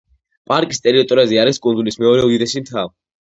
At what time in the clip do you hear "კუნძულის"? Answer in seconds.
1.67-2.01